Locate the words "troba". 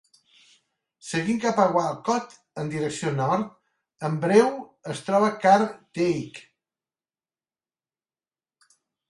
5.11-5.31